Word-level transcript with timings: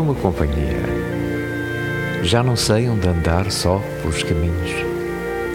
Uma 0.00 0.14
companhia. 0.14 0.82
Já 2.22 2.42
não 2.42 2.56
sei 2.56 2.88
onde 2.88 3.08
andar 3.08 3.50
só 3.50 3.80
pelos 4.00 4.22
caminhos, 4.22 4.70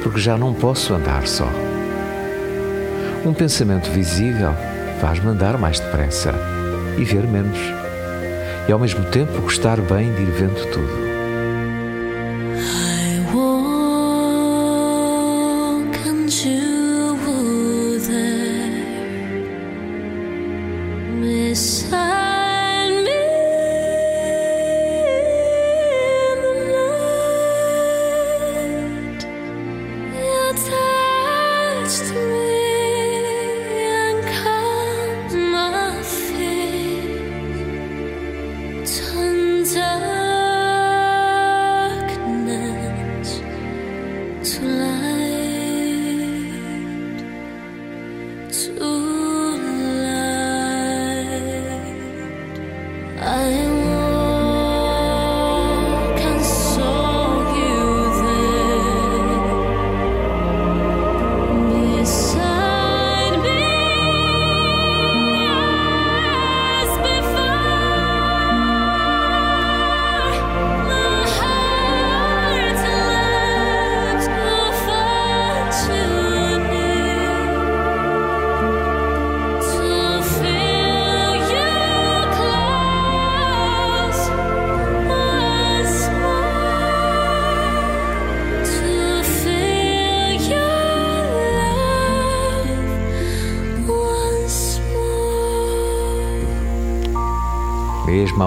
porque 0.01 0.19
já 0.19 0.37
não 0.37 0.53
posso 0.53 0.93
andar 0.93 1.27
só. 1.27 1.47
Um 3.25 3.33
pensamento 3.33 3.89
visível 3.91 4.53
faz-me 5.01 5.29
andar 5.29 5.57
mais 5.57 5.79
depressa 5.79 6.33
e 6.97 7.03
ver 7.03 7.27
menos, 7.27 7.59
e 8.67 8.71
ao 8.71 8.79
mesmo 8.79 9.03
tempo 9.05 9.41
gostar 9.41 9.81
bem 9.81 10.13
de 10.13 10.21
ir 10.21 10.31
vendo 10.31 10.71
tudo. 10.71 11.04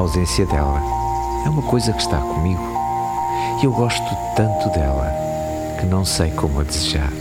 Ausência 0.08 0.46
dela 0.46 0.81
é 1.44 1.50
uma 1.50 1.60
coisa 1.60 1.93
que 1.93 2.00
está 2.00 2.16
comigo 2.16 2.62
e 3.60 3.66
eu 3.66 3.70
gosto 3.70 4.02
tanto 4.34 4.70
dela 4.70 5.12
que 5.78 5.84
não 5.84 6.02
sei 6.02 6.31
como 6.31 6.60
a 6.60 6.64
desejar. 6.64 7.12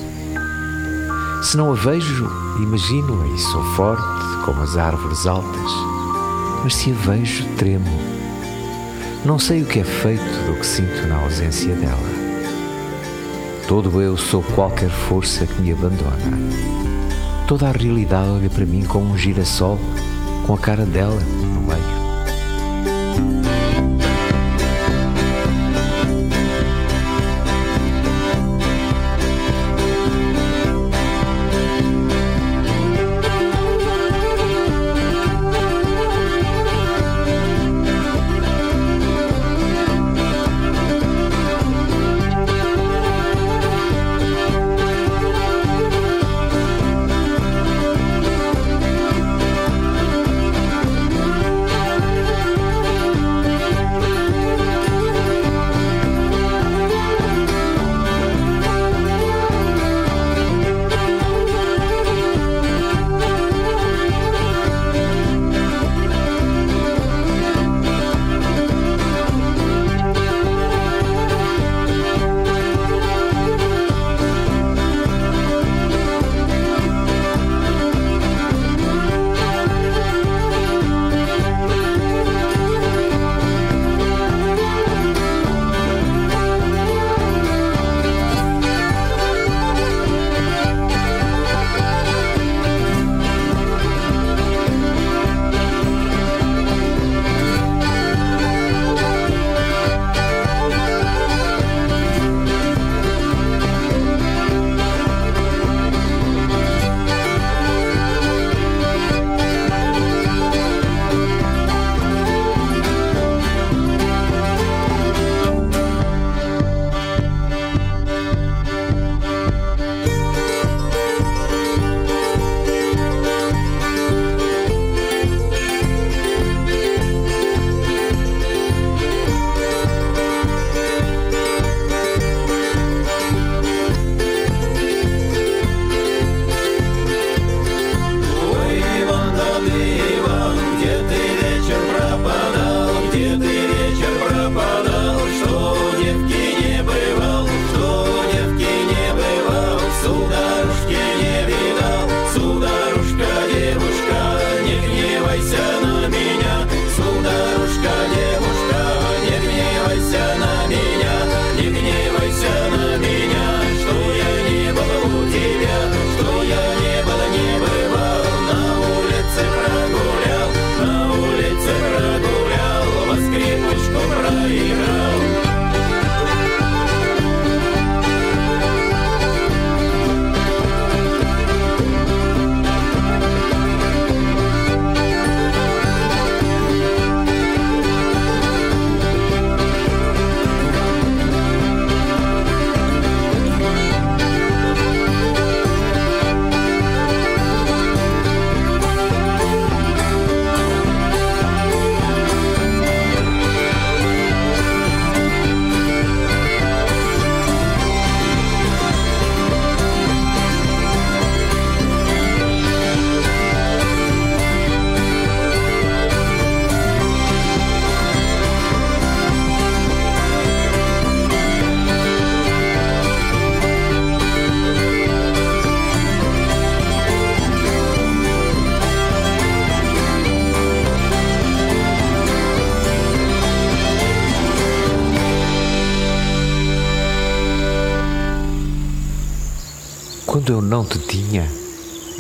Se 1.43 1.57
não 1.57 1.73
a 1.73 1.75
vejo, 1.75 2.31
imagino-a 2.61 3.27
e 3.27 3.37
sou 3.39 3.61
forte 3.75 4.01
como 4.45 4.61
as 4.61 4.77
árvores 4.77 5.27
altas, 5.27 5.71
mas 6.63 6.75
se 6.75 6.91
a 6.91 6.95
vejo, 6.95 7.45
tremo. 7.57 7.89
Não 9.25 9.37
sei 9.37 9.63
o 9.63 9.65
que 9.65 9.79
é 9.79 9.83
feito 9.83 10.45
do 10.45 10.57
que 10.57 10.65
sinto 10.65 11.07
na 11.07 11.21
ausência 11.23 11.75
dela. 11.75 12.09
Todo 13.67 14.01
eu 14.01 14.15
sou 14.15 14.41
qualquer 14.55 14.89
força 14.89 15.45
que 15.45 15.61
me 15.61 15.73
abandona. 15.73 16.39
Toda 17.49 17.67
a 17.67 17.73
realidade 17.73 18.29
olha 18.29 18.49
para 18.49 18.65
mim 18.65 18.85
como 18.85 19.11
um 19.11 19.17
girassol 19.17 19.77
com 20.45 20.53
a 20.53 20.57
cara 20.57 20.85
dela 20.85 21.19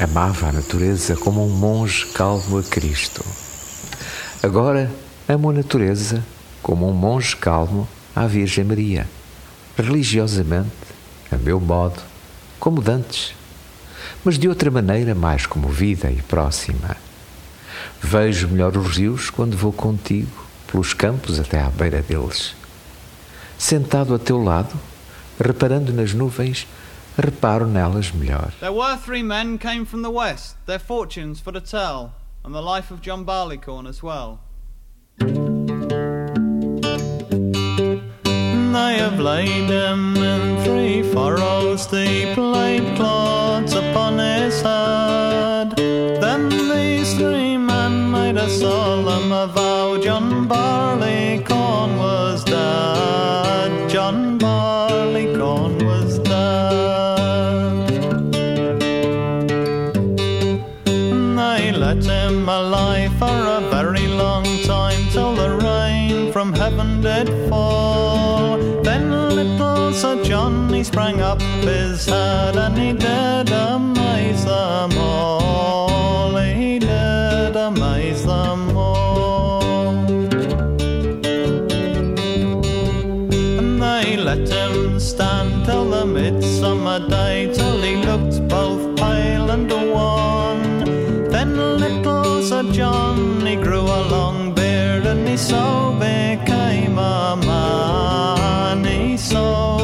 amava 0.09 0.47
a 0.47 0.51
natureza 0.53 1.15
como 1.17 1.45
um 1.45 1.49
monge 1.49 2.05
calmo 2.07 2.57
a 2.57 2.63
Cristo. 2.63 3.23
Agora 4.41 4.89
amo 5.27 5.49
a 5.49 5.53
natureza 5.53 6.23
como 6.63 6.89
um 6.89 6.93
monge 6.93 7.35
calmo 7.35 7.87
à 8.15 8.25
Virgem 8.25 8.63
Maria, 8.63 9.07
religiosamente, 9.77 10.71
a 11.29 11.37
meu 11.37 11.59
modo, 11.59 12.01
como 12.57 12.81
dantes, 12.81 13.35
mas 14.23 14.39
de 14.39 14.47
outra 14.47 14.71
maneira 14.71 15.13
mais 15.13 15.45
comovida 15.45 16.09
e 16.09 16.21
próxima. 16.21 16.95
Vejo 18.01 18.47
melhor 18.47 18.77
os 18.77 18.97
rios 18.97 19.29
quando 19.29 19.57
vou 19.57 19.73
contigo, 19.73 20.45
pelos 20.71 20.93
campos 20.93 21.39
até 21.39 21.61
à 21.61 21.69
beira 21.69 22.01
deles. 22.01 22.55
Sentado 23.57 24.15
a 24.15 24.19
teu 24.19 24.41
lado, 24.41 24.73
reparando 25.39 25.91
nas 25.91 26.13
nuvens, 26.13 26.65
reparo 27.17 27.65
nelas 27.65 28.11
melhor. 28.13 28.51
There 28.59 28.71
were 28.71 28.95
three 28.97 29.23
men 29.23 29.57
came 29.57 29.85
from 29.85 30.01
the 30.03 30.11
west, 30.11 30.55
their 30.65 30.79
fortunes 30.79 31.39
for 31.39 31.51
to 31.51 31.61
tell, 31.61 32.13
and 32.45 32.53
the 32.53 32.61
life 32.61 32.91
of 32.91 33.01
John 33.01 33.23
Barleycorn 33.25 33.87
as 33.87 34.03
well. 34.03 34.39
They 38.77 38.97
have 38.99 39.19
laid 39.19 39.69
him 39.69 40.15
in 40.17 40.63
three 40.63 41.01
furrows 41.01 41.87
deep, 41.87 42.37
laid 42.37 42.95
clods 42.95 43.73
upon 43.73 44.19
his 44.19 44.61
head. 44.61 45.75
Then 46.21 46.49
these 46.49 47.13
three 47.15 47.57
men 47.57 48.11
made 48.11 48.37
a 48.37 48.49
solemn 48.49 49.29
vow 49.51 49.97
John 49.99 50.47
Barleycorn 50.47 51.97
was 51.97 52.43
dead. 52.43 53.16
Let 62.47 62.59
life 62.59 63.11
for 63.19 63.25
a 63.25 63.59
very 63.69 64.07
long 64.07 64.45
time 64.63 65.09
till 65.11 65.35
the 65.35 65.49
rain 65.57 66.31
from 66.31 66.53
heaven 66.53 67.01
did 67.01 67.27
fall. 67.49 68.57
Then 68.83 69.11
little 69.11 69.91
Sir 69.91 70.23
John 70.23 70.73
he 70.73 70.81
sprang 70.81 71.19
up 71.19 71.41
his 71.41 72.05
head 72.05 72.55
and 72.55 72.77
he 72.77 72.93
did 72.93 73.51
amaze 73.51 74.45
them 74.45 74.97
all. 74.97 76.37
He 76.37 76.66
John, 92.77 93.43
he 93.43 93.55
grew 93.55 93.81
a 93.81 94.01
long 94.07 94.53
beard, 94.53 95.07
and 95.07 95.27
he 95.27 95.35
so 95.35 95.95
became 95.97 96.99
a 96.99 97.35
man. 97.35 98.85
He 98.85 99.17
so 99.17 99.76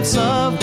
waist. 0.00 0.14
They've 0.14 0.59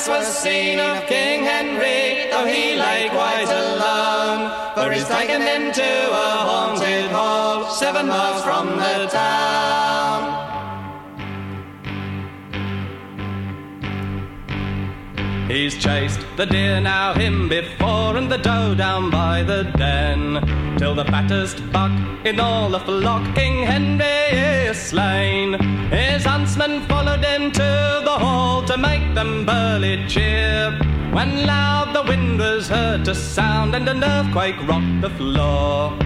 This 0.00 0.08
was 0.08 0.28
seen 0.28 0.80
of 0.80 1.06
King 1.08 1.44
Henry, 1.44 2.30
though 2.30 2.46
he 2.46 2.74
lay 2.74 3.10
quite 3.10 3.50
alone. 3.50 4.50
For 4.74 4.90
he's 4.90 5.06
taken 5.06 5.42
into 5.42 5.82
a 5.82 6.30
haunted 6.48 7.10
hall, 7.10 7.66
seven 7.68 8.06
miles 8.08 8.42
from 8.42 8.68
the 8.78 9.08
town. 9.12 10.49
He's 15.50 15.76
chased 15.76 16.20
the 16.36 16.46
deer 16.46 16.80
now 16.80 17.12
him 17.12 17.48
before 17.48 18.16
and 18.16 18.30
the 18.30 18.38
doe 18.38 18.72
down 18.72 19.10
by 19.10 19.42
the 19.42 19.64
den 19.76 20.76
till 20.78 20.94
the 20.94 21.04
fattest 21.06 21.58
buck 21.72 21.90
in 22.24 22.38
all 22.38 22.70
the 22.70 22.78
flock 22.78 23.34
King 23.34 23.66
Henry 23.66 24.38
is 24.68 24.78
slain. 24.80 25.54
His 25.90 26.24
huntsmen 26.24 26.82
followed 26.82 27.24
him 27.24 27.50
to 27.50 28.00
the 28.04 28.16
hall 28.16 28.62
to 28.66 28.76
make 28.78 29.12
them 29.16 29.44
burly 29.44 30.06
cheer. 30.06 30.70
When 31.10 31.44
loud 31.44 31.96
the 31.96 32.04
wind 32.04 32.38
was 32.38 32.68
heard 32.68 33.04
to 33.06 33.14
sound 33.16 33.74
and 33.74 33.88
an 33.88 34.04
earthquake 34.04 34.56
rocked 34.68 35.00
the 35.00 35.10
floor. 35.10 35.98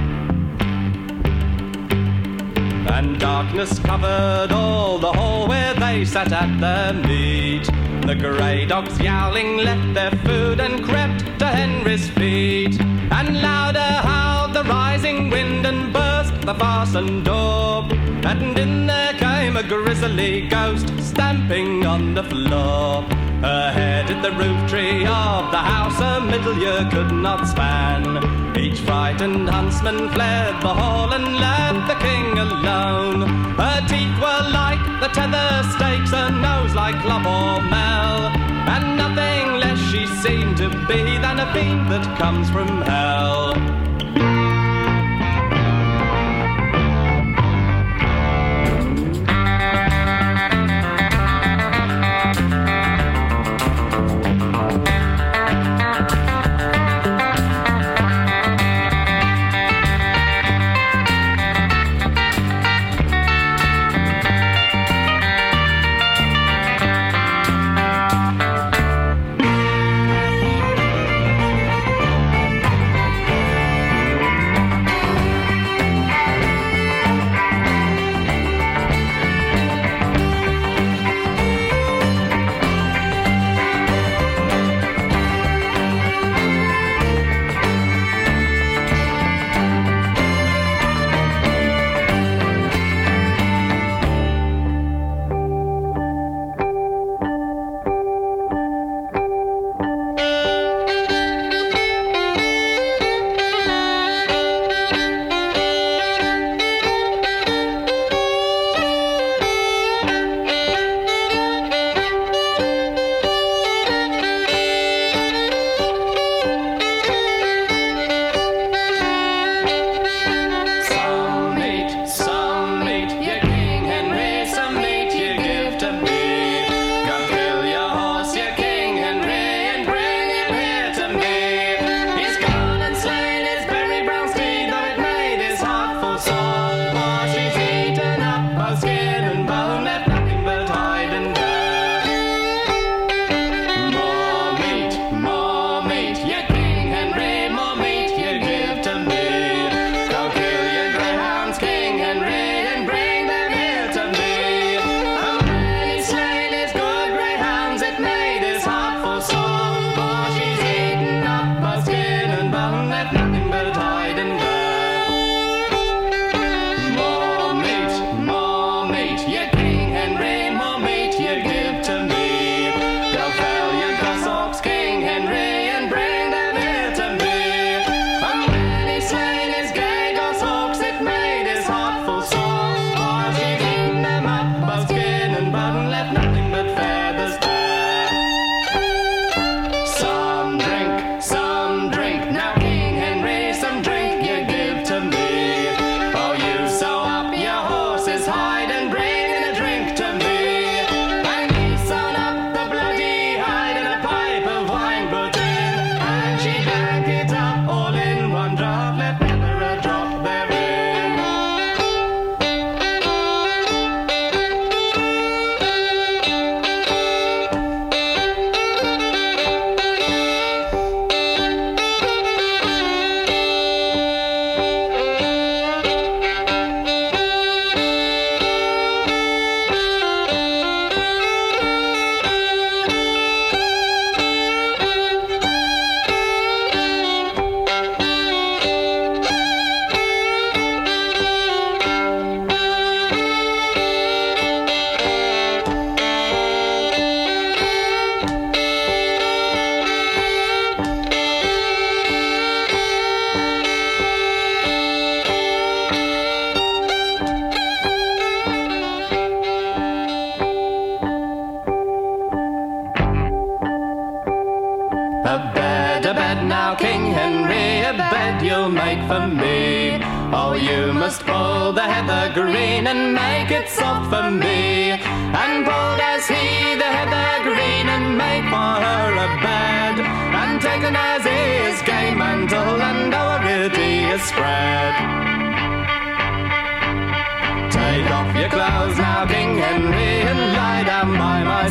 And 2.96 3.20
darkness 3.20 3.78
covered 3.80 4.52
all 4.52 4.98
the 4.98 5.12
hall 5.12 5.46
where 5.48 5.74
they 5.74 6.06
sat 6.06 6.32
at 6.32 6.58
their 6.62 6.94
meat. 6.94 7.84
The 8.06 8.14
grey 8.14 8.66
dogs 8.66 9.00
yowling 9.00 9.56
left 9.56 9.94
their 9.94 10.11
food 10.26 10.61
and 10.61 10.84
crept 10.84 11.38
to 11.38 11.46
Henry's 11.46 12.06
feet. 12.11 12.78
And 13.11 13.40
louder 13.40 13.78
howled 13.80 14.52
the 14.52 14.62
rising 14.64 15.30
wind 15.30 15.64
and 15.64 15.90
burst 15.90 16.38
the 16.42 16.54
fastened 16.54 17.25
door. 17.25 17.88
And 18.25 18.58
in 18.58 18.87
there 18.87 19.14
came 19.14 19.56
a 19.56 19.62
grisly 19.62 20.49
ghost 20.49 20.88
stamping 21.00 21.87
on 21.87 22.12
the 22.14 22.25
floor. 22.25 23.06
Ahead 23.43 24.11
at 24.11 24.23
the 24.23 24.33
roof 24.33 24.71
tree 24.71 25.07
of 25.07 25.50
the 25.50 25.59
house 25.59 25.99
a 26.00 26.21
middle 26.21 26.57
year 26.59 26.88
could 26.91 27.12
not 27.12 27.47
span. 27.47 28.57
Each 28.57 28.81
frightened 28.81 29.49
huntsman 29.49 30.09
fled 30.11 30.62
the 30.62 30.75
hall 30.75 31.12
and 31.12 31.37
left 31.37 31.88
the 31.88 31.99
king 32.07 32.38
alone. 32.38 33.21
Her 33.57 33.81
teeth 33.88 34.17
were 34.21 34.45
like 34.50 34.83
the 35.00 35.09
tether 35.09 35.62
stakes, 35.75 36.12
her 36.12 36.31
nose 36.31 36.75
like 36.75 37.03
love 37.05 37.26
or 37.26 37.61
mel. 37.69 38.31
And 38.75 38.97
nothing 38.97 39.61
less 39.61 39.79
she 39.91 40.07
seemed 40.07 40.57
to 40.59 40.69
be 40.88 41.19
than 41.19 41.41
a 41.41 41.53
fiend 41.53 41.91
that 41.91 42.19
comes 42.19 42.49
from 42.50 42.83
hell. 42.83 43.84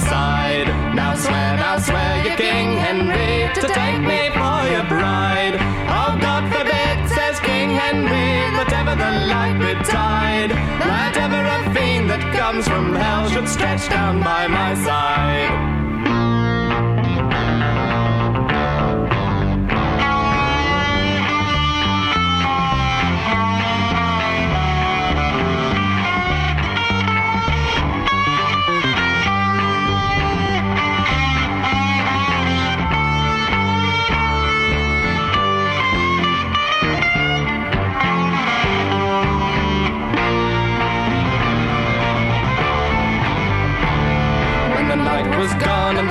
Side. 0.10 0.68
Now 0.96 1.16
swear, 1.16 1.58
now 1.58 1.78
swear, 1.80 2.24
you 2.26 2.36
King 2.36 2.78
Henry, 2.78 3.54
to 3.54 3.68
take 3.68 4.00
me 4.00 4.30
for 4.38 4.60
your 4.74 4.88
bride. 4.88 5.56
Oh, 6.00 6.18
God 6.20 6.44
forbid, 6.54 7.10
says 7.10 7.40
King 7.40 7.70
Henry, 7.70 8.32
that 8.58 8.72
ever 8.80 8.96
the 8.96 9.14
light 9.34 9.58
betide, 9.60 10.52
that 10.52 11.16
ever 11.18 11.42
a 11.58 11.74
fiend 11.74 12.10
that 12.10 12.24
comes 12.36 12.68
from 12.68 12.94
hell 12.96 13.30
should 13.30 13.48
stretch 13.48 13.90
down 13.90 14.22
by 14.22 14.48
my 14.48 14.74
side. 14.76 15.73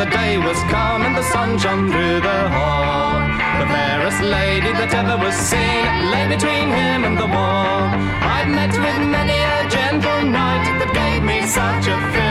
The 0.05 0.11
day 0.11 0.37
was 0.37 0.59
calm 0.65 1.03
and 1.03 1.17
the 1.17 1.23
sun 1.23 1.57
shone 1.59 1.87
through 1.89 2.19
the 2.21 2.41
hall, 2.57 3.21
the 3.61 3.67
fairest 3.71 4.21
lady 4.21 4.73
that 4.73 4.93
ever 5.01 5.17
was 5.25 5.37
seen 5.51 5.87
lay 6.11 6.27
between 6.27 6.69
him 6.81 7.05
and 7.07 7.17
the 7.17 7.29
wall. 7.35 7.87
I've 8.35 8.51
met 8.59 8.73
with 8.85 9.03
many 9.17 9.39
a 9.57 9.59
gentle 9.71 10.23
knight 10.35 10.67
that 10.81 10.91
gave 11.03 11.23
me 11.23 11.47
such 11.47 11.87
a 11.87 11.97
fill, 12.11 12.22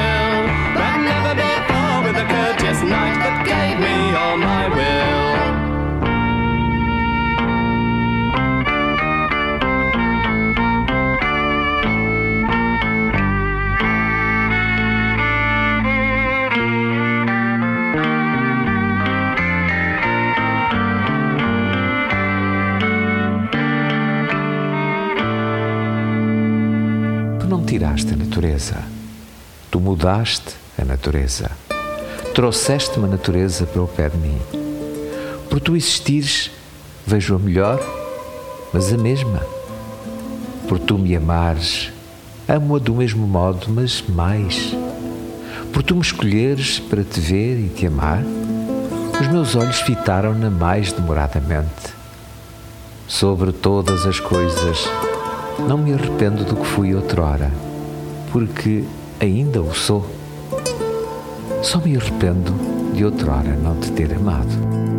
tiraste 27.71 28.13
a 28.13 28.17
natureza. 28.17 28.83
Tu 29.71 29.79
mudaste 29.79 30.55
a 30.77 30.83
natureza. 30.83 31.49
Trouxeste-me 32.35 33.05
a 33.05 33.07
natureza 33.07 33.65
para 33.65 33.81
o 33.81 33.87
pé 33.87 34.09
de 34.09 34.17
mim. 34.17 34.37
Por 35.49 35.61
tu 35.61 35.77
existires, 35.77 36.51
vejo 37.07 37.33
a 37.33 37.39
melhor, 37.39 37.79
mas 38.73 38.91
a 38.91 38.97
mesma. 38.97 39.39
Por 40.67 40.79
tu 40.79 40.97
me 40.97 41.15
amares, 41.15 41.93
amo-a 42.45 42.77
do 42.77 42.93
mesmo 42.93 43.25
modo, 43.25 43.67
mas 43.69 44.03
mais. 44.05 44.75
Por 45.71 45.81
tu 45.81 45.95
me 45.95 46.01
escolheres 46.01 46.77
para 46.77 47.05
te 47.05 47.21
ver 47.21 47.57
e 47.57 47.69
te 47.69 47.87
amar, 47.87 48.21
os 49.17 49.27
meus 49.29 49.55
olhos 49.55 49.79
fitaram-na 49.79 50.49
mais 50.49 50.91
demoradamente. 50.91 51.95
Sobre 53.07 53.53
todas 53.53 54.05
as 54.05 54.19
coisas, 54.19 54.89
não 55.67 55.77
me 55.77 55.93
arrependo 55.93 56.43
do 56.43 56.55
que 56.55 56.65
fui 56.65 56.93
outrora, 56.95 57.51
porque 58.31 58.83
ainda 59.19 59.61
o 59.61 59.73
sou. 59.73 60.05
Só 61.61 61.79
me 61.79 61.95
arrependo 61.95 62.53
de 62.93 63.05
outrora 63.05 63.55
não 63.55 63.75
te 63.75 63.91
ter 63.91 64.13
amado. 64.13 64.90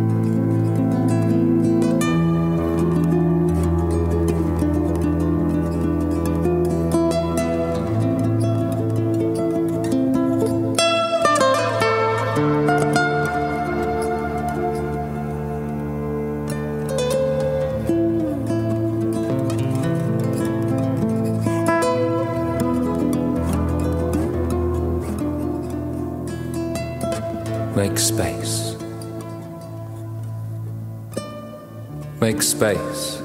Space. 32.57 33.19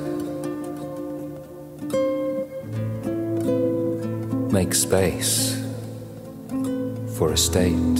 Make 4.51 4.75
space 4.75 5.63
for 7.17 7.33
a 7.33 7.37
state 7.37 7.99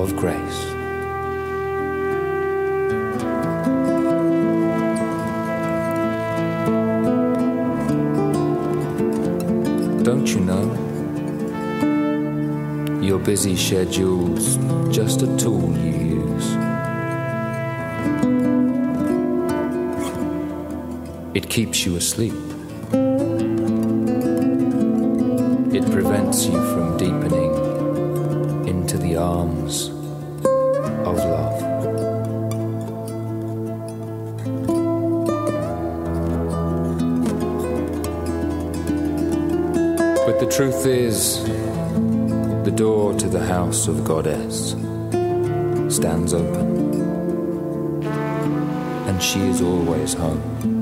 of 0.00 0.14
grace. 0.16 0.60
Don't 10.04 10.28
you 10.28 10.40
know? 10.50 10.66
Your 13.02 13.18
busy 13.18 13.56
schedule's 13.56 14.56
just 14.94 15.22
a 15.22 15.36
tool 15.36 15.76
you 15.76 16.05
It 21.36 21.50
keeps 21.50 21.84
you 21.84 21.96
asleep. 21.96 22.32
It 25.70 25.84
prevents 25.92 26.46
you 26.46 26.52
from 26.72 26.96
deepening 26.96 27.52
into 28.66 28.96
the 28.96 29.16
arms 29.16 29.88
of 31.04 31.16
love. 31.18 31.60
But 40.24 40.40
the 40.40 40.46
truth 40.50 40.86
is, 40.86 41.44
the 42.64 42.72
door 42.74 43.12
to 43.12 43.28
the 43.28 43.44
house 43.44 43.88
of 43.88 44.04
Goddess 44.04 44.70
stands 45.94 46.32
open, 46.32 46.94
and 49.06 49.22
she 49.22 49.40
is 49.40 49.60
always 49.60 50.14
home, 50.14 50.75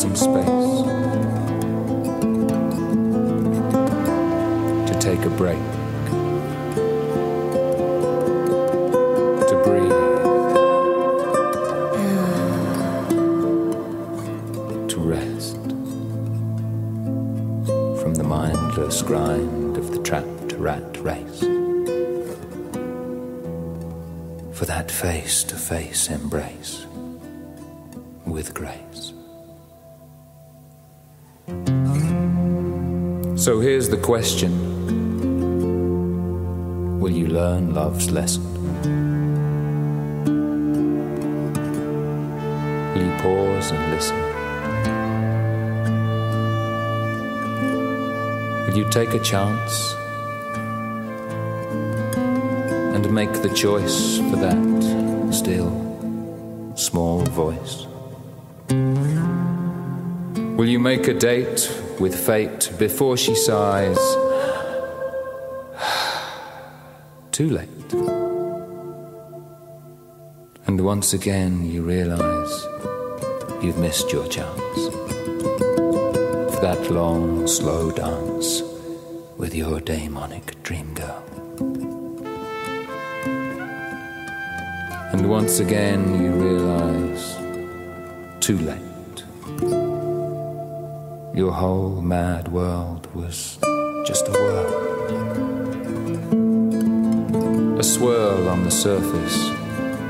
some 0.00 0.16
space 0.16 0.82
to 4.88 4.98
take 4.98 5.22
a 5.26 5.30
break, 5.36 5.58
to 9.46 9.62
breathe. 9.62 10.00
to 14.88 15.00
rest 15.00 15.60
from 18.00 18.14
the 18.14 18.24
mindless 18.24 19.02
grind 19.02 19.76
of 19.76 19.90
the 19.90 20.02
trapped 20.02 20.52
rat 20.54 20.96
race. 21.02 21.40
For 24.56 24.64
that 24.64 24.90
face 24.90 25.44
to 25.44 25.56
face 25.56 26.08
embrace 26.08 26.86
with 28.24 28.54
grace. 28.54 29.09
So 33.40 33.58
here's 33.58 33.88
the 33.88 33.96
question 33.96 34.52
Will 37.00 37.10
you 37.10 37.26
learn 37.26 37.72
love's 37.72 38.10
lesson? 38.10 38.44
Will 42.92 43.02
you 43.02 43.12
pause 43.22 43.70
and 43.70 43.92
listen? 43.94 44.18
Will 48.66 48.76
you 48.76 48.90
take 48.90 49.14
a 49.14 49.20
chance 49.20 49.94
and 52.94 53.10
make 53.10 53.32
the 53.40 53.48
choice 53.54 54.18
for 54.18 54.36
that 54.36 55.32
still 55.32 55.72
small 56.76 57.22
voice? 57.22 57.86
Will 60.58 60.68
you 60.68 60.78
make 60.78 61.08
a 61.08 61.14
date 61.14 61.72
with 62.00 62.14
fate 62.14 62.72
before 62.78 63.16
she 63.16 63.34
sighs? 63.34 63.98
Too 67.30 67.50
late. 67.50 67.68
And 70.66 70.80
once 70.80 71.12
again 71.12 71.70
you 71.70 71.82
realize 71.82 72.66
you've 73.62 73.78
missed 73.78 74.10
your 74.12 74.26
chance 74.28 74.80
for 76.54 76.60
that 76.62 76.90
long, 76.90 77.46
slow 77.46 77.90
dance 77.90 78.62
with 79.36 79.54
your 79.54 79.80
daemonic 79.80 80.62
dream 80.62 80.94
girl. 80.94 81.24
And 85.12 85.28
once 85.28 85.60
again 85.60 86.22
you 86.22 86.30
realize, 86.30 87.36
too 88.40 88.58
late. 88.58 88.89
Your 91.40 91.52
whole 91.52 92.02
mad 92.02 92.48
world 92.48 93.08
was 93.14 93.56
just 94.04 94.28
a 94.28 94.30
whirl. 94.30 94.72
A 97.78 97.82
swirl 97.82 98.46
on 98.46 98.62
the 98.64 98.70
surface 98.70 99.48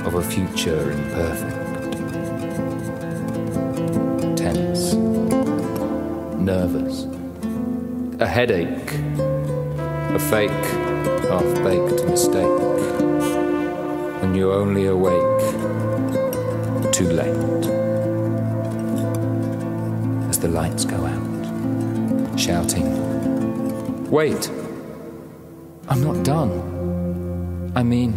of 0.05 0.15
a 0.17 0.23
future 0.23 0.91
imperfect. 0.91 1.97
Tense. 4.37 4.95
Nervous. 6.35 7.07
A 8.19 8.27
headache. 8.27 8.93
A 10.17 10.19
fake, 10.19 10.51
half 11.31 11.49
baked 11.63 12.05
mistake. 12.07 12.61
And 14.21 14.35
you're 14.37 14.53
only 14.53 14.87
awake 14.87 15.41
too 16.93 17.09
late. 17.09 17.67
As 20.29 20.41
the 20.41 20.49
lights 20.49 20.85
shouting, 22.51 24.11
Wait! 24.11 24.51
I'm 25.89 26.03
not 26.03 26.25
done. 26.25 26.51
I 27.77 27.85
mean, 27.85 28.13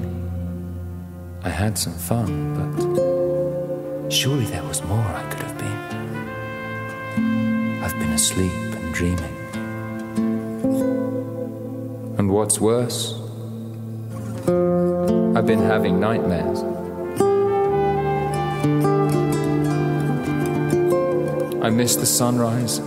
I 1.44 1.50
had 1.50 1.78
some 1.78 1.94
fun, 1.94 2.30
but 2.58 4.12
surely 4.12 4.46
there 4.46 4.64
was 4.64 4.82
more 4.86 5.06
I 5.22 5.24
could 5.30 5.44
have 5.44 5.58
been. 5.66 5.82
I've 7.84 7.98
been 8.00 8.14
asleep 8.14 8.52
and 8.78 8.92
dreaming. 8.92 9.36
And 12.18 12.32
what's 12.32 12.60
worse, 12.60 13.14
I've 15.38 15.46
been 15.46 15.64
having 15.74 16.00
nightmares. 16.00 16.64
I 21.64 21.70
miss 21.70 21.96
the 21.98 22.08
sunrise. 22.08 22.82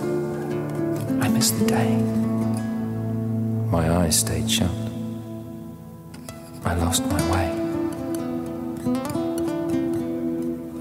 The 1.36 1.66
day. 1.66 1.96
My 3.70 3.88
eyes 3.98 4.20
stayed 4.20 4.50
shut. 4.50 4.70
I 6.64 6.74
lost 6.74 7.04
my 7.04 7.30
way. 7.30 7.50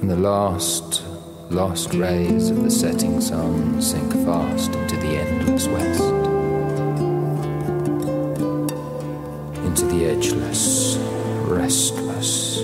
And 0.02 0.10
the 0.10 0.16
last, 0.16 1.04
lost 1.52 1.94
rays 1.94 2.50
of 2.52 2.64
the 2.64 2.72
setting 2.72 3.20
sun 3.20 3.82
sink 3.82 4.14
fast 4.26 4.74
into 4.74 4.96
the 4.96 5.18
endless 5.18 5.68
west. 5.68 6.02
Into 9.66 9.86
the 9.86 10.06
edgeless, 10.06 10.98
restless 11.48 12.62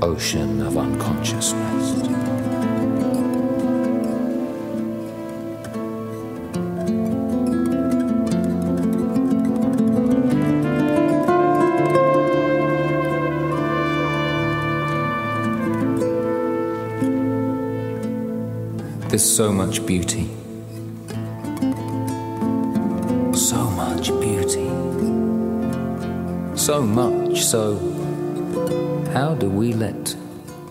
ocean 0.00 0.62
of 0.62 0.78
unconsciousness. 0.78 2.07
There's 19.18 19.36
so 19.36 19.52
much 19.52 19.84
beauty. 19.84 20.30
So 23.34 23.68
much 23.74 24.10
beauty. 24.20 24.68
So 26.56 26.82
much, 26.82 27.42
so 27.42 27.78
how 29.12 29.34
do 29.34 29.50
we 29.50 29.72
let 29.72 30.14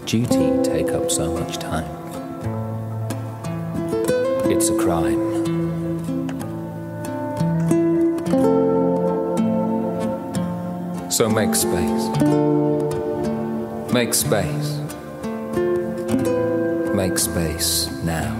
duty 0.06 0.64
take 0.64 0.94
up 0.94 1.12
so 1.12 1.34
much 1.34 1.58
time? 1.58 1.92
It's 4.50 4.70
a 4.70 4.78
crime. 4.78 5.20
So 11.12 11.28
make 11.28 11.54
space. 11.54 12.08
Make 13.92 14.14
space. 14.14 14.78
Make 16.96 17.18
space 17.20 17.92
now. 18.06 18.37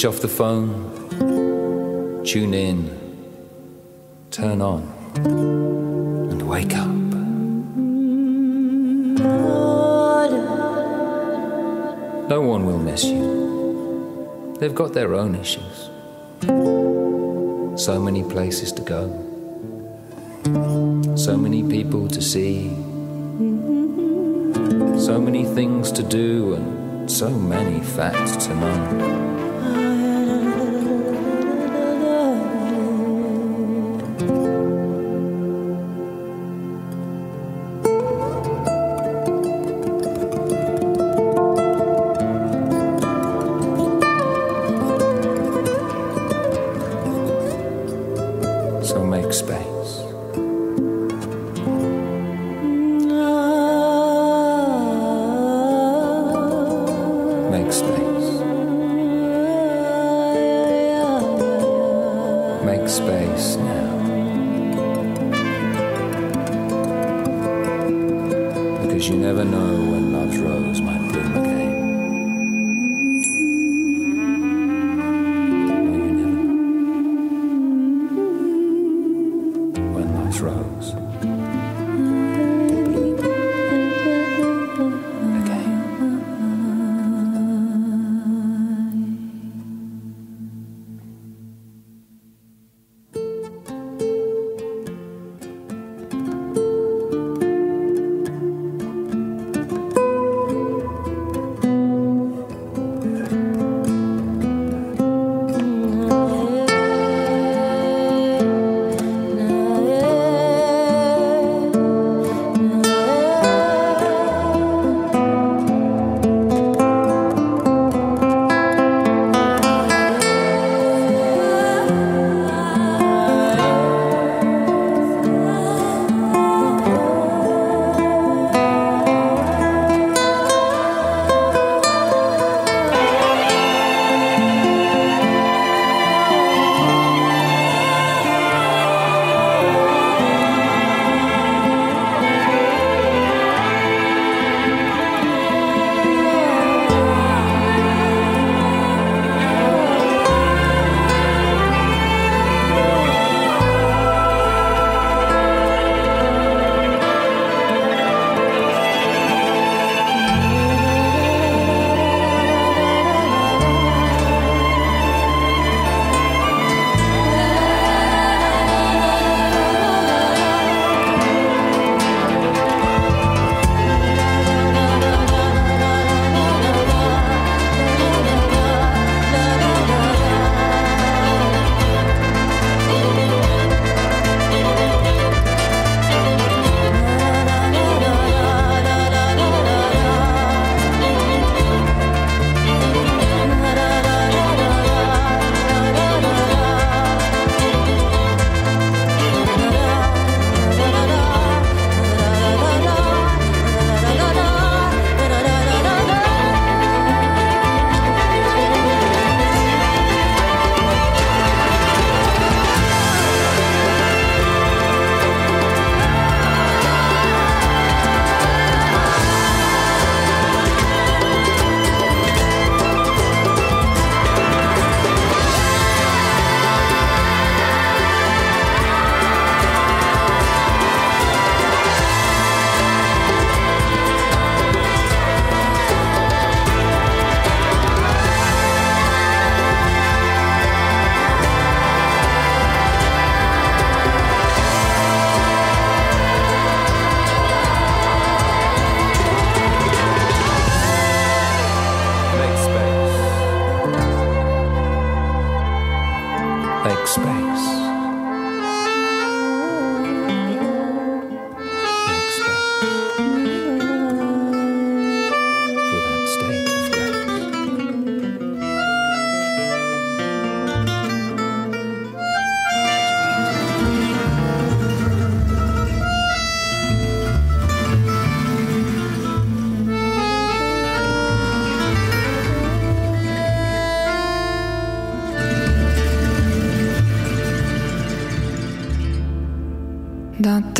Switch 0.00 0.14
off 0.14 0.22
the 0.22 0.28
phone, 0.28 2.24
tune 2.24 2.54
in, 2.54 2.88
turn 4.30 4.62
on, 4.62 4.82
and 6.30 6.48
wake 6.48 6.74
up. 6.74 6.88
No 12.30 12.40
one 12.40 12.64
will 12.64 12.78
miss 12.78 13.04
you. 13.04 14.56
They've 14.58 14.74
got 14.74 14.94
their 14.94 15.14
own 15.14 15.34
issues. 15.34 15.90
So 17.78 18.00
many 18.00 18.22
places 18.22 18.72
to 18.72 18.80
go, 18.80 19.10
so 21.14 21.36
many 21.36 21.62
people 21.62 22.08
to 22.08 22.22
see, 22.22 22.70
so 24.98 25.20
many 25.20 25.44
things 25.44 25.92
to 25.92 26.02
do, 26.02 26.54
and 26.54 27.10
so 27.10 27.28
many 27.28 27.80
facts 27.80 28.46
to 28.46 28.54
know. 28.54 29.29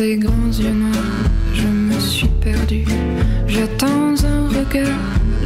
tes 0.01 0.17
grands 0.17 0.51
yeux 0.59 0.71
noirs, 0.71 1.29
je 1.53 1.67
me 1.67 1.99
suis 1.99 2.27
perdue. 2.43 2.85
J'attends 3.47 4.15
un 4.25 4.47
regard, 4.47 4.97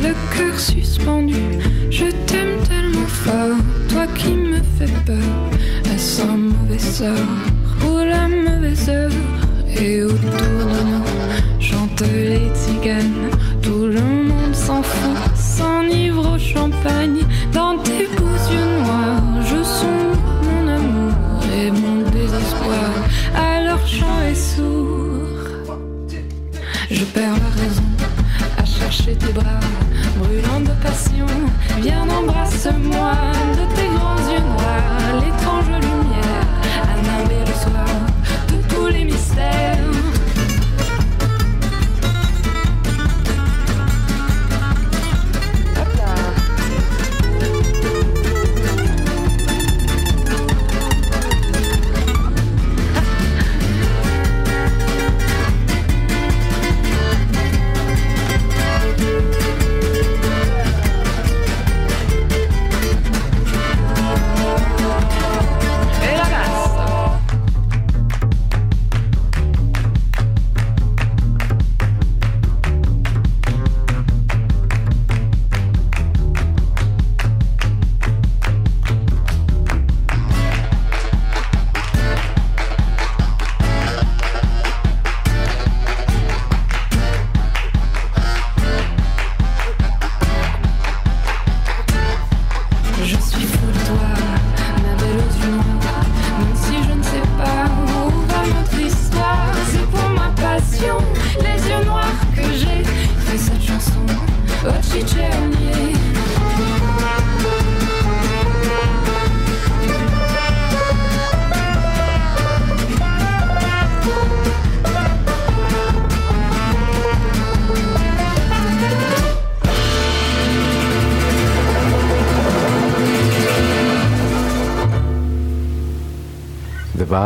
le 0.01 0.13
cœur 0.33 0.57
suspendu. 0.57 1.35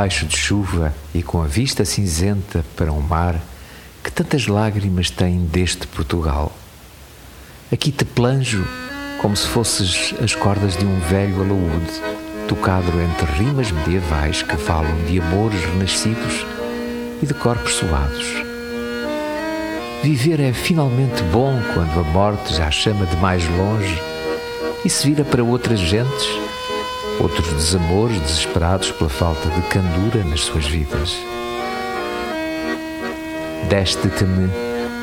Debaixo 0.10 0.26
de 0.26 0.38
chuva 0.38 0.92
e 1.14 1.22
com 1.22 1.40
a 1.40 1.46
vista 1.46 1.86
cinzenta 1.86 2.66
para 2.76 2.92
um 2.92 3.00
mar 3.00 3.40
que 4.04 4.12
tantas 4.12 4.48
lágrimas 4.48 5.12
tem 5.12 5.46
deste 5.46 5.86
Portugal. 5.86 6.52
Aqui 7.72 7.92
te 7.92 8.04
planjo 8.04 8.68
como 9.22 9.38
se 9.38 9.48
fosses 9.48 10.16
as 10.20 10.34
cordas 10.34 10.76
de 10.76 10.84
um 10.84 11.00
velho 11.02 11.44
alaúde, 11.44 11.92
tocado 12.48 12.92
entre 13.00 13.32
rimas 13.34 13.70
medievais 13.72 14.42
que 14.42 14.58
falam 14.58 14.96
de 15.06 15.22
amores 15.22 15.64
renascidos 15.64 16.44
e 17.22 17.28
de 17.28 17.34
corpos 17.36 17.74
suados. 17.74 18.26
Viver 20.02 20.40
é 20.40 20.52
finalmente 20.52 21.22
bom 21.32 21.62
quando 21.76 22.00
a 22.00 22.04
morte 22.04 22.56
já 22.56 22.72
chama 22.72 23.06
de 23.06 23.16
mais 23.18 23.48
longe 23.48 24.02
e 24.84 24.90
se 24.90 25.08
vira 25.08 25.24
para 25.24 25.44
outras 25.44 25.80
gentes, 25.80 26.49
outros 27.20 27.48
desamores 27.48 28.20
desesperados 28.22 28.92
pela 28.92 29.10
falta 29.10 29.50
de 29.50 29.62
candura 29.64 30.24
nas 30.24 30.42
suas 30.42 30.66
vidas. 30.66 31.18
Deste-te-me 33.70 34.50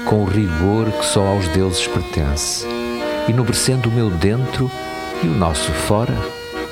com 0.06 0.22
o 0.22 0.24
rigor 0.24 0.90
que 0.90 1.04
só 1.04 1.26
aos 1.26 1.46
deuses 1.48 1.86
pertence, 1.86 2.66
enobrecendo 3.28 3.88
o 3.88 3.92
meu 3.92 4.10
dentro 4.10 4.70
e 5.22 5.26
o 5.26 5.34
nosso 5.34 5.70
fora 5.72 6.14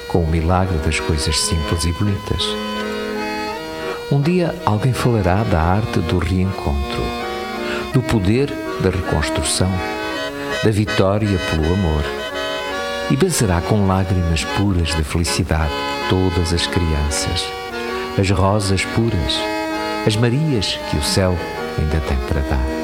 com 0.09 0.23
o 0.23 0.27
milagre 0.27 0.79
das 0.79 1.01
coisas 1.01 1.39
simples 1.39 1.85
e 1.85 1.93
bonitas. 1.93 2.43
Um 4.11 4.21
dia 4.21 4.55
alguém 4.65 4.93
falará 4.93 5.43
da 5.43 5.61
arte 5.61 5.99
do 5.99 6.19
reencontro, 6.19 7.03
do 7.93 8.01
poder 8.01 8.49
da 8.81 8.91
reconstrução, 8.91 9.71
da 10.63 10.71
vitória 10.71 11.39
pelo 11.51 11.65
amor, 11.73 12.24
e 13.11 13.17
benzerá 13.17 13.61
com 13.61 13.87
lágrimas 13.87 14.45
puras 14.57 14.95
de 14.95 15.05
felicidade 15.05 15.73
todas 16.09 16.53
as 16.53 16.67
crianças, 16.67 17.47
as 18.19 18.31
rosas 18.31 18.85
puras, 18.85 19.39
as 20.07 20.17
Marias 20.17 20.79
que 20.91 20.97
o 20.97 21.03
céu 21.03 21.37
ainda 21.79 22.01
tem 22.01 22.17
para 22.29 22.41
dar. 22.43 22.84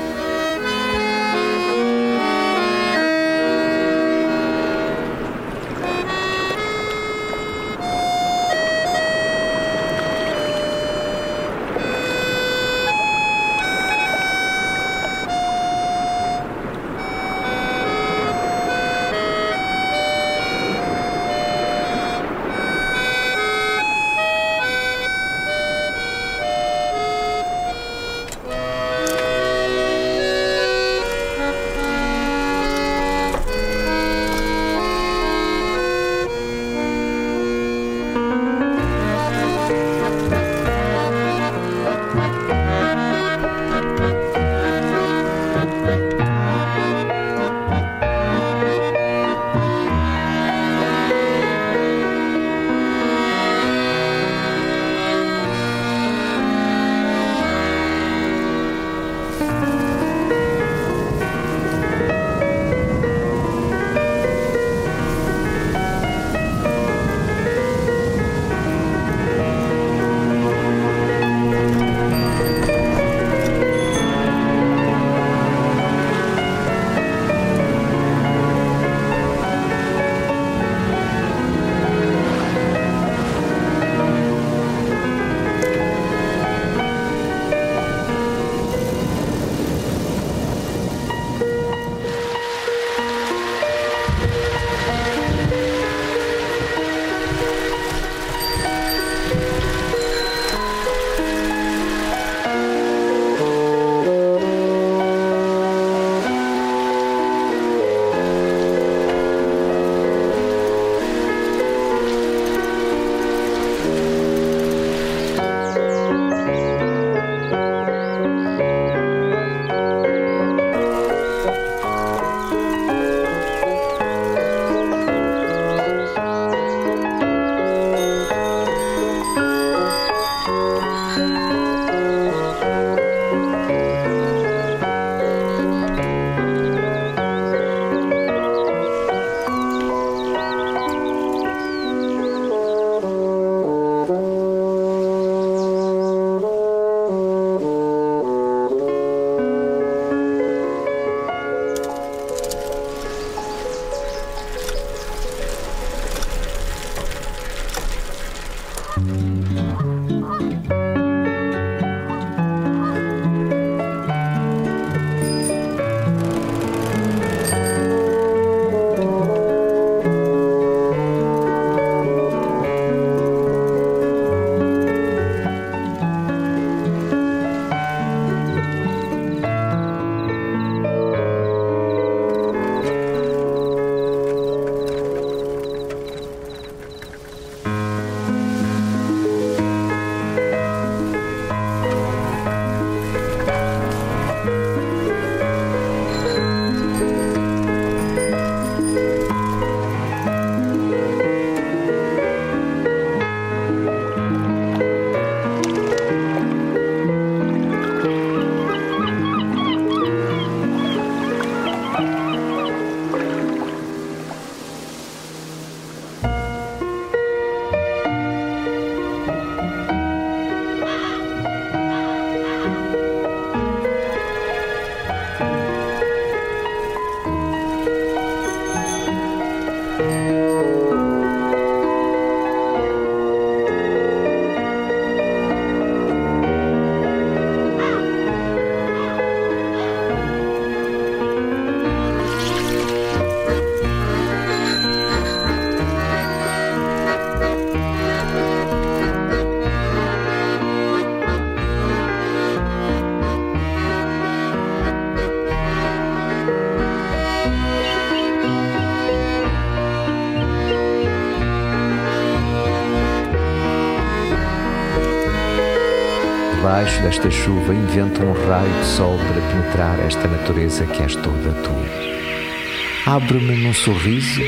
desta 267.02 267.30
chuva, 267.30 267.74
inventa 267.74 268.22
um 268.22 268.32
raio 268.32 268.72
de 268.80 268.86
sol 268.86 269.16
para 269.18 269.40
penetrar 269.40 269.98
esta 270.00 270.28
natureza 270.28 270.86
que 270.86 271.02
és 271.02 271.14
toda 271.16 271.52
tua. 271.62 273.14
Abre-me 273.14 273.56
num 273.56 273.72
sorriso 273.72 274.40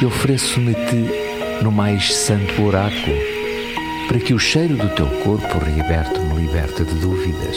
e 0.00 0.04
ofereço-me-te 0.04 1.62
no 1.62 1.70
mais 1.70 2.14
santo 2.14 2.62
oráculo, 2.62 3.16
para 4.06 4.18
que 4.18 4.32
o 4.32 4.38
cheiro 4.38 4.76
do 4.76 4.88
teu 4.90 5.06
corpo 5.22 5.58
reaberto 5.58 6.20
me 6.20 6.46
liberte 6.46 6.84
de 6.84 6.94
dúvidas, 6.94 7.56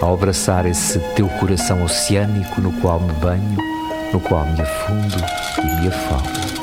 ao 0.00 0.14
abraçar 0.14 0.66
esse 0.66 0.98
teu 1.14 1.28
coração 1.28 1.82
oceânico 1.84 2.60
no 2.60 2.72
qual 2.80 3.00
me 3.00 3.12
banho, 3.14 3.56
no 4.12 4.20
qual 4.20 4.46
me 4.46 4.60
afundo 4.60 5.16
e 5.58 5.80
me 5.80 5.88
afalo. 5.88 6.55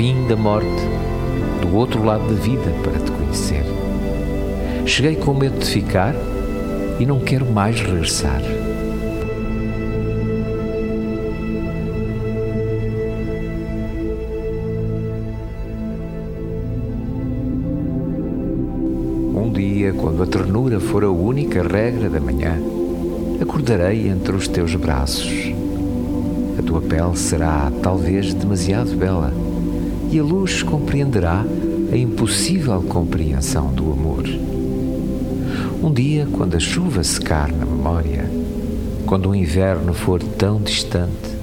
Vim 0.00 0.26
da 0.28 0.36
morte, 0.36 0.89
outro 1.90 2.04
lado 2.04 2.24
da 2.28 2.40
vida, 2.40 2.70
para 2.84 3.00
te 3.00 3.10
conhecer. 3.10 3.64
Cheguei 4.86 5.16
com 5.16 5.34
medo 5.34 5.58
de 5.58 5.66
ficar 5.66 6.14
e 7.00 7.04
não 7.04 7.18
quero 7.18 7.44
mais 7.44 7.80
regressar. 7.80 8.40
Um 19.34 19.50
dia, 19.52 19.92
quando 19.92 20.22
a 20.22 20.26
ternura 20.26 20.78
for 20.78 21.02
a 21.02 21.10
única 21.10 21.60
regra 21.60 22.08
da 22.08 22.20
manhã, 22.20 22.56
acordarei 23.42 24.08
entre 24.08 24.36
os 24.36 24.46
teus 24.46 24.76
braços. 24.76 25.52
A 26.56 26.62
tua 26.62 26.80
pele 26.80 27.16
será 27.16 27.72
talvez 27.82 28.32
demasiado 28.32 28.96
bela 28.96 29.32
e 30.12 30.20
a 30.20 30.22
luz 30.22 30.62
compreenderá 30.62 31.44
a 31.92 31.96
impossível 31.96 32.80
compreensão 32.82 33.72
do 33.72 33.90
amor. 33.90 34.24
Um 35.82 35.92
dia, 35.92 36.28
quando 36.30 36.56
a 36.56 36.60
chuva 36.60 37.02
secar 37.02 37.50
na 37.50 37.66
memória, 37.66 38.30
quando 39.06 39.30
o 39.30 39.34
inverno 39.34 39.92
for 39.92 40.22
tão 40.22 40.60
distante, 40.60 41.36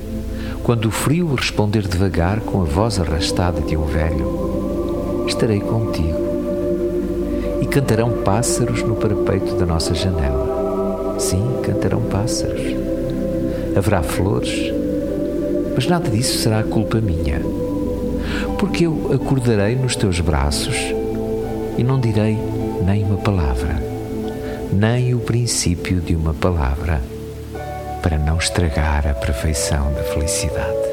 quando 0.63 0.85
o 0.85 0.91
frio 0.91 1.35
responder 1.35 1.85
devagar 1.85 2.39
com 2.39 2.61
a 2.61 2.65
voz 2.65 2.97
arrastada 2.97 3.59
de 3.61 3.75
um 3.75 3.85
velho, 3.85 5.25
estarei 5.27 5.59
contigo. 5.59 6.27
E 7.61 7.65
cantarão 7.65 8.21
pássaros 8.23 8.83
no 8.83 8.95
parapeito 8.95 9.55
da 9.55 9.65
nossa 9.65 9.93
janela. 9.93 11.17
Sim, 11.19 11.43
cantarão 11.61 12.01
pássaros. 12.03 12.61
Haverá 13.75 14.01
flores, 14.01 14.71
mas 15.75 15.87
nada 15.87 16.09
disso 16.09 16.37
será 16.37 16.63
culpa 16.63 17.01
minha. 17.01 17.66
Porque 18.57 18.85
eu 18.85 19.11
acordarei 19.13 19.75
nos 19.75 19.95
teus 19.95 20.19
braços 20.19 20.75
e 21.77 21.83
não 21.83 21.99
direi 21.99 22.37
nem 22.83 23.03
uma 23.03 23.17
palavra, 23.17 23.81
nem 24.73 25.13
o 25.13 25.19
princípio 25.19 26.01
de 26.01 26.15
uma 26.15 26.33
palavra, 26.33 27.01
para 28.01 28.17
não 28.17 28.37
estragar 28.37 29.07
a 29.07 29.13
perfeição 29.13 29.93
da 29.93 30.03
felicidade. 30.03 30.86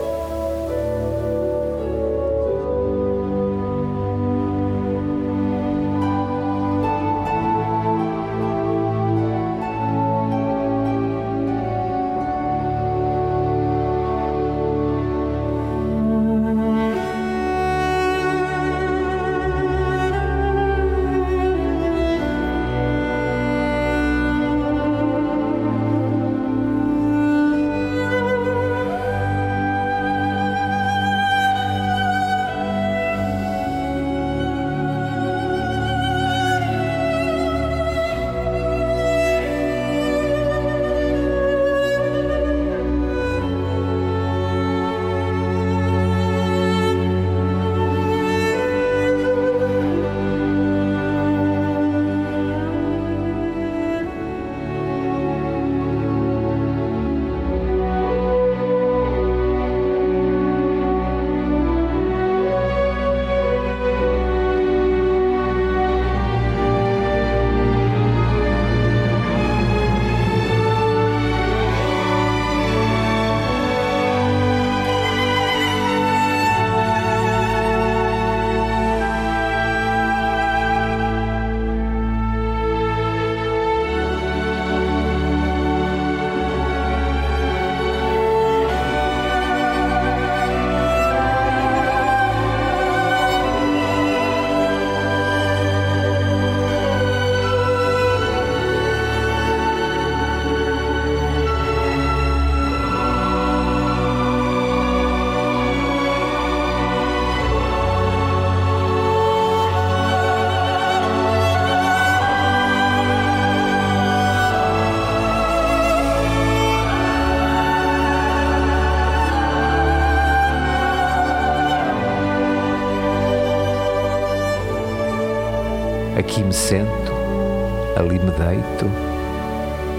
Me 128.75 128.81
deito, 128.81 128.87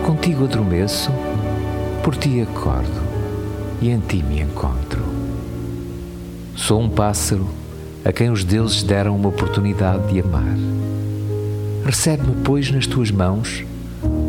contigo 0.06 0.44
adormeço, 0.44 1.12
por 2.04 2.16
ti 2.16 2.42
acordo 2.42 3.02
e 3.82 3.90
em 3.90 4.00
ti 4.00 4.22
me 4.24 4.42
encontro. 4.42 5.04
Sou 6.56 6.82
um 6.82 6.90
pássaro 6.90 7.48
a 8.04 8.12
quem 8.12 8.30
os 8.30 8.44
deuses 8.44 8.84
deram 8.84 9.16
uma 9.16 9.30
oportunidade 9.30 10.12
de 10.12 10.22
amar. 10.22 10.56
Recebe-me, 11.86 12.36
pois, 12.44 12.72
nas 12.72 12.88
tuas 12.88 13.12
mãos 13.12 13.64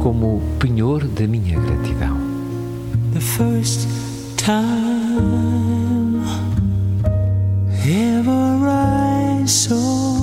como 0.02 0.36
o 0.36 0.42
penhor 0.58 1.04
da 1.04 1.26
minha 1.26 1.58
gratidão. 1.58 2.16
The 3.12 3.20
first 3.20 3.88
time 4.36 6.22
ever 7.84 8.68
I 8.68 9.46
saw 9.46 10.15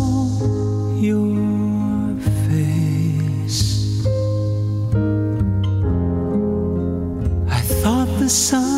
sun 8.33 8.72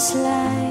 this 0.00 0.14
life 0.14 0.69